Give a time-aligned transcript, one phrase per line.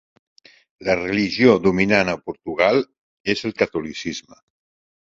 [0.87, 2.83] La religió dominant a Portugal
[3.37, 4.43] és el catolicisme.